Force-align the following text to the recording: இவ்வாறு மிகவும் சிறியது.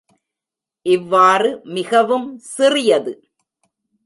இவ்வாறு 0.85 1.61
மிகவும் 1.63 2.27
சிறியது. 2.39 3.13